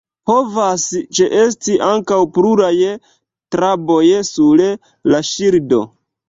Povas 0.27 0.85
ĉeesti 1.17 1.75
ankaŭ 1.87 2.17
pluraj 2.37 2.71
traboj 3.57 4.01
sur 4.31 4.65
la 5.15 5.23
ŝildo. 5.35 5.85